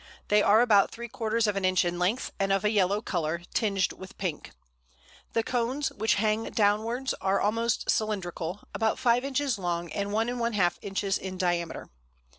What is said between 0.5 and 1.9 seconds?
about three quarters of an inch